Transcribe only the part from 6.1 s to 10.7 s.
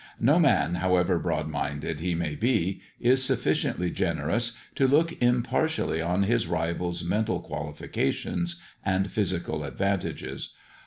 his rival's mental qualifications and physical advantages.